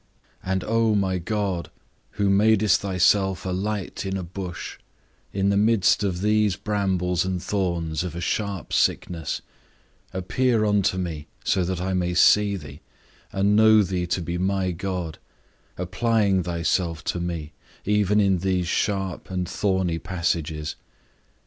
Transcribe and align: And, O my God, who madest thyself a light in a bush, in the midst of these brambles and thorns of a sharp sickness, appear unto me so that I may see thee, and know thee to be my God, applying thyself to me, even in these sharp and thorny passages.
And, 0.43 0.63
O 0.63 0.95
my 0.95 1.19
God, 1.19 1.69
who 2.13 2.27
madest 2.31 2.81
thyself 2.81 3.45
a 3.45 3.51
light 3.51 4.03
in 4.03 4.17
a 4.17 4.23
bush, 4.23 4.79
in 5.31 5.49
the 5.49 5.57
midst 5.57 6.03
of 6.03 6.21
these 6.21 6.55
brambles 6.55 7.23
and 7.23 7.39
thorns 7.39 8.03
of 8.03 8.15
a 8.15 8.19
sharp 8.19 8.73
sickness, 8.73 9.43
appear 10.11 10.65
unto 10.65 10.97
me 10.97 11.27
so 11.43 11.63
that 11.65 11.79
I 11.79 11.93
may 11.93 12.15
see 12.15 12.57
thee, 12.57 12.81
and 13.31 13.55
know 13.55 13.83
thee 13.83 14.07
to 14.07 14.23
be 14.23 14.39
my 14.39 14.71
God, 14.71 15.19
applying 15.77 16.41
thyself 16.41 17.03
to 17.03 17.19
me, 17.19 17.53
even 17.85 18.19
in 18.19 18.39
these 18.39 18.67
sharp 18.67 19.29
and 19.29 19.47
thorny 19.47 19.99
passages. 19.99 20.77